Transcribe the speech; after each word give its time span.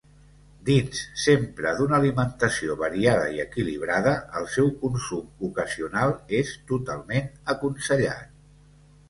Dins 0.67 1.01
sempre 1.23 1.73
d'una 1.81 1.95
alimentació 1.97 2.77
variada 2.79 3.27
i 3.35 3.43
equilibrada, 3.43 4.15
el 4.41 4.49
seu 4.55 4.73
consum 4.81 5.47
ocasional 5.51 6.17
és 6.41 6.57
totalment 6.75 7.31
aconsellat. 7.57 8.35